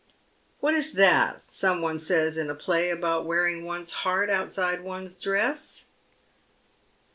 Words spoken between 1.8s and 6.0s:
says in a play about wearing one's heart outside one's dress?